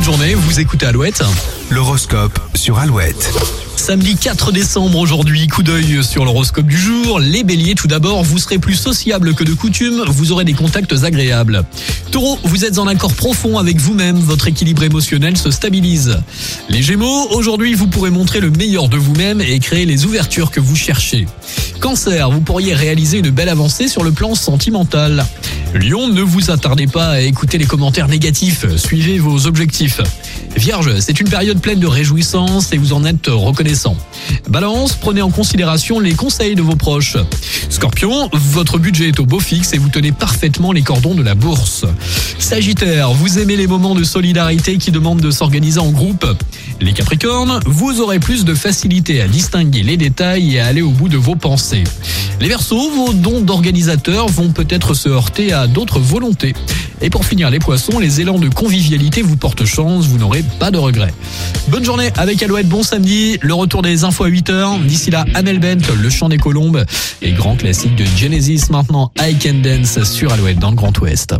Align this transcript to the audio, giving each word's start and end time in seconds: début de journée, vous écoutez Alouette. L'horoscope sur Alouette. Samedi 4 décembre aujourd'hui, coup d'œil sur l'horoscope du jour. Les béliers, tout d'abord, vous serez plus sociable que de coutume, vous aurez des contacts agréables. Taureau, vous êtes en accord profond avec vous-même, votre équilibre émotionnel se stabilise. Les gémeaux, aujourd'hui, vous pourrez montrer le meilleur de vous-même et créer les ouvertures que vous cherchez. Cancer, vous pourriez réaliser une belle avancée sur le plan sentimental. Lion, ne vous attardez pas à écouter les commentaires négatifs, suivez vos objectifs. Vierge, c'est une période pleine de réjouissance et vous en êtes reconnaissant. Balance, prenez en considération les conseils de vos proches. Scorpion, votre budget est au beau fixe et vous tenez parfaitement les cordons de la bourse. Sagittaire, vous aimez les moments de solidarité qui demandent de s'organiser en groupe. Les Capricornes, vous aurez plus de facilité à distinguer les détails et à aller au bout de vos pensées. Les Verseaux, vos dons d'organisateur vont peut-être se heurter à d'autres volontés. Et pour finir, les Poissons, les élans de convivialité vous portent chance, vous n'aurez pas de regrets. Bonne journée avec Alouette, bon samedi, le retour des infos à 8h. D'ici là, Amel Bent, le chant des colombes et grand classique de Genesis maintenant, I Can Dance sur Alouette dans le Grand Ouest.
début 0.00 0.10
de 0.10 0.16
journée, 0.16 0.34
vous 0.34 0.60
écoutez 0.60 0.86
Alouette. 0.86 1.22
L'horoscope 1.70 2.38
sur 2.54 2.78
Alouette. 2.78 3.32
Samedi 3.76 4.16
4 4.16 4.52
décembre 4.52 4.98
aujourd'hui, 4.98 5.46
coup 5.46 5.62
d'œil 5.62 6.02
sur 6.04 6.24
l'horoscope 6.24 6.66
du 6.66 6.76
jour. 6.76 7.18
Les 7.18 7.44
béliers, 7.44 7.74
tout 7.74 7.86
d'abord, 7.86 8.22
vous 8.22 8.38
serez 8.38 8.58
plus 8.58 8.74
sociable 8.74 9.34
que 9.34 9.44
de 9.44 9.52
coutume, 9.52 10.04
vous 10.06 10.32
aurez 10.32 10.44
des 10.44 10.52
contacts 10.52 10.92
agréables. 11.04 11.64
Taureau, 12.10 12.38
vous 12.44 12.64
êtes 12.64 12.78
en 12.78 12.86
accord 12.86 13.12
profond 13.14 13.58
avec 13.58 13.78
vous-même, 13.78 14.16
votre 14.16 14.48
équilibre 14.48 14.82
émotionnel 14.82 15.36
se 15.36 15.50
stabilise. 15.50 16.18
Les 16.68 16.82
gémeaux, 16.82 17.28
aujourd'hui, 17.30 17.74
vous 17.74 17.86
pourrez 17.86 18.10
montrer 18.10 18.40
le 18.40 18.50
meilleur 18.50 18.88
de 18.88 18.96
vous-même 18.96 19.40
et 19.40 19.58
créer 19.58 19.86
les 19.86 20.04
ouvertures 20.04 20.50
que 20.50 20.60
vous 20.60 20.76
cherchez. 20.76 21.26
Cancer, 21.80 22.30
vous 22.30 22.42
pourriez 22.42 22.74
réaliser 22.74 23.18
une 23.18 23.30
belle 23.30 23.48
avancée 23.48 23.88
sur 23.88 24.04
le 24.04 24.12
plan 24.12 24.34
sentimental. 24.34 25.24
Lion, 25.74 26.08
ne 26.08 26.20
vous 26.20 26.50
attardez 26.50 26.86
pas 26.86 27.08
à 27.08 27.20
écouter 27.20 27.56
les 27.56 27.64
commentaires 27.64 28.08
négatifs, 28.08 28.66
suivez 28.76 29.18
vos 29.18 29.46
objectifs. 29.46 30.00
Vierge, 30.60 31.00
c'est 31.00 31.18
une 31.18 31.28
période 31.30 31.58
pleine 31.58 31.80
de 31.80 31.86
réjouissance 31.86 32.74
et 32.74 32.76
vous 32.76 32.92
en 32.92 33.02
êtes 33.06 33.28
reconnaissant. 33.28 33.96
Balance, 34.50 34.92
prenez 34.92 35.22
en 35.22 35.30
considération 35.30 36.00
les 36.00 36.12
conseils 36.12 36.54
de 36.54 36.60
vos 36.60 36.76
proches. 36.76 37.16
Scorpion, 37.70 38.28
votre 38.34 38.78
budget 38.78 39.08
est 39.08 39.20
au 39.20 39.24
beau 39.24 39.40
fixe 39.40 39.72
et 39.72 39.78
vous 39.78 39.88
tenez 39.88 40.12
parfaitement 40.12 40.72
les 40.72 40.82
cordons 40.82 41.14
de 41.14 41.22
la 41.22 41.34
bourse. 41.34 41.86
Sagittaire, 42.38 43.10
vous 43.12 43.38
aimez 43.38 43.56
les 43.56 43.66
moments 43.66 43.94
de 43.94 44.04
solidarité 44.04 44.76
qui 44.76 44.90
demandent 44.90 45.22
de 45.22 45.30
s'organiser 45.30 45.80
en 45.80 45.92
groupe. 45.92 46.26
Les 46.78 46.92
Capricornes, 46.92 47.60
vous 47.64 48.02
aurez 48.02 48.18
plus 48.18 48.44
de 48.44 48.52
facilité 48.52 49.22
à 49.22 49.28
distinguer 49.28 49.82
les 49.82 49.96
détails 49.96 50.56
et 50.56 50.60
à 50.60 50.66
aller 50.66 50.82
au 50.82 50.90
bout 50.90 51.08
de 51.08 51.16
vos 51.16 51.36
pensées. 51.36 51.84
Les 52.38 52.48
Verseaux, 52.48 52.90
vos 52.90 53.14
dons 53.14 53.40
d'organisateur 53.40 54.28
vont 54.28 54.50
peut-être 54.50 54.92
se 54.92 55.08
heurter 55.08 55.54
à 55.54 55.66
d'autres 55.66 56.00
volontés. 56.00 56.52
Et 57.02 57.10
pour 57.10 57.24
finir, 57.24 57.50
les 57.50 57.58
Poissons, 57.58 57.98
les 57.98 58.20
élans 58.20 58.38
de 58.38 58.48
convivialité 58.48 59.22
vous 59.22 59.36
portent 59.36 59.64
chance, 59.64 60.06
vous 60.06 60.18
n'aurez 60.18 60.42
pas 60.58 60.70
de 60.70 60.78
regrets. 60.78 61.14
Bonne 61.68 61.84
journée 61.84 62.10
avec 62.16 62.42
Alouette, 62.42 62.68
bon 62.68 62.82
samedi, 62.82 63.38
le 63.40 63.54
retour 63.54 63.82
des 63.82 64.04
infos 64.04 64.24
à 64.24 64.28
8h. 64.28 64.84
D'ici 64.84 65.10
là, 65.10 65.24
Amel 65.34 65.58
Bent, 65.58 65.86
le 66.00 66.10
chant 66.10 66.28
des 66.28 66.38
colombes 66.38 66.84
et 67.22 67.32
grand 67.32 67.56
classique 67.56 67.96
de 67.96 68.04
Genesis 68.04 68.64
maintenant, 68.70 69.12
I 69.18 69.36
Can 69.38 69.60
Dance 69.62 70.02
sur 70.04 70.32
Alouette 70.32 70.58
dans 70.58 70.70
le 70.70 70.76
Grand 70.76 70.96
Ouest. 71.00 71.34